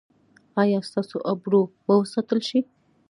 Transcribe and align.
ایا 0.61 0.79
ستاسو 0.89 1.17
ابرو 1.31 1.61
به 1.85 1.93
وساتل 2.01 2.39
شي؟ 2.47 2.59